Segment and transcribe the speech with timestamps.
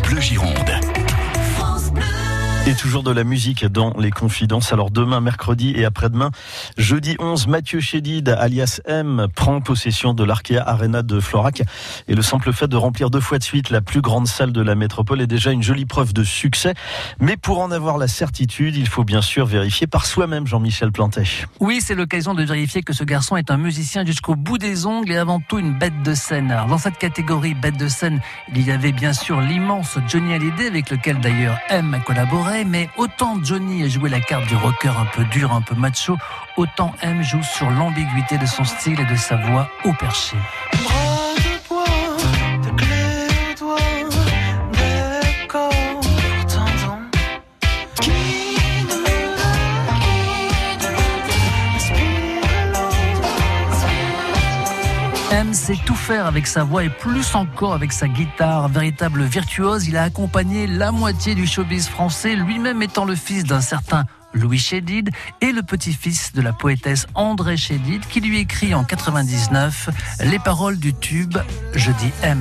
[0.00, 0.91] Bleu Gironde.
[2.64, 4.72] Et toujours de la musique dans les confidences.
[4.72, 6.30] Alors demain, mercredi et après-demain,
[6.78, 11.64] jeudi 11, Mathieu Chédid, alias M, prend possession de l'Arkea Arena de Florac.
[12.06, 14.62] Et le simple fait de remplir deux fois de suite la plus grande salle de
[14.62, 16.74] la métropole est déjà une jolie preuve de succès.
[17.18, 21.24] Mais pour en avoir la certitude, il faut bien sûr vérifier par soi-même, Jean-Michel Plantet.
[21.58, 25.10] Oui, c'est l'occasion de vérifier que ce garçon est un musicien jusqu'au bout des ongles
[25.10, 26.52] et avant tout une bête de scène.
[26.52, 28.20] Alors, dans cette catégorie bête de scène,
[28.54, 32.88] il y avait bien sûr l'immense Johnny Hallyday avec lequel d'ailleurs M a collaboré mais
[32.96, 36.16] autant Johnny a joué la carte du rocker un peu dur, un peu macho,
[36.56, 40.36] autant M joue sur l'ambiguïté de son style et de sa voix au perché.
[55.52, 58.68] Sait tout faire avec sa voix et plus encore avec sa guitare.
[58.68, 63.60] Véritable virtuose, il a accompagné la moitié du showbiz français, lui-même étant le fils d'un
[63.60, 65.10] certain Louis Chédid
[65.42, 69.90] et le petit-fils de la poétesse André Chédid qui lui écrit en 99
[70.24, 71.36] les paroles du tube
[71.74, 72.40] Je dis M.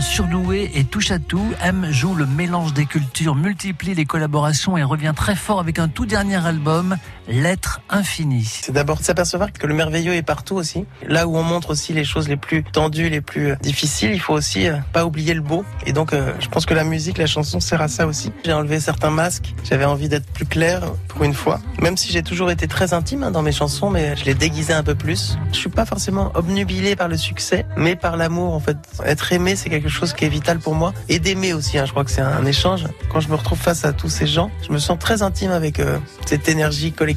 [0.00, 4.84] Surdoué et touche à tout, M joue le mélange des cultures, multiplie les collaborations et
[4.84, 8.44] revient très fort avec un tout dernier album, L'être infini.
[8.44, 10.84] C'est d'abord de s'apercevoir que le merveilleux est partout aussi.
[11.06, 14.20] Là où on montre aussi les choses les plus tendues, les plus euh, difficiles, il
[14.20, 15.64] faut aussi euh, pas oublier le beau.
[15.86, 18.30] Et donc, euh, je pense que la musique, la chanson sert à ça aussi.
[18.44, 19.54] J'ai enlevé certains masques.
[19.64, 21.60] J'avais envie d'être plus clair pour une fois.
[21.80, 24.74] Même si j'ai toujours été très intime hein, dans mes chansons, mais je les déguisais
[24.74, 25.38] un peu plus.
[25.52, 28.76] Je suis pas forcément obnubilé par le succès, mais par l'amour en fait.
[29.04, 30.92] Être aimé, c'est quelque chose qui est vital pour moi.
[31.08, 31.78] Et d'aimer aussi.
[31.78, 31.86] Hein.
[31.86, 32.84] Je crois que c'est un échange.
[33.10, 35.80] Quand je me retrouve face à tous ces gens, je me sens très intime avec
[36.26, 37.13] cette énergie collective.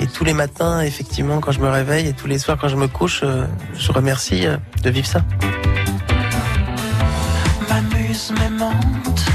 [0.00, 2.76] Et tous les matins, effectivement, quand je me réveille et tous les soirs quand je
[2.76, 5.22] me couche, euh, je remercie euh, de vivre ça.
[8.30, 9.32] Me hante.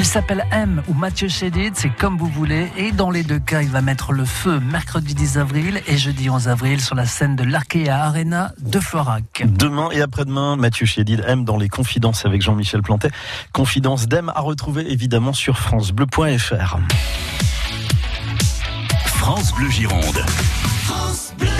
[0.00, 2.72] Il s'appelle M ou Mathieu Chédid, c'est comme vous voulez.
[2.78, 6.30] Et dans les deux cas, il va mettre le feu mercredi 10 avril et jeudi
[6.30, 9.44] 11 avril sur la scène de l'Arkea Arena de Florac.
[9.44, 13.10] Demain et après-demain, Mathieu Chédid M dans les confidences avec Jean-Michel Plantet.
[13.52, 16.78] Confidences d'M à retrouver évidemment sur francebleu.fr.
[19.04, 20.24] France Bleu Gironde.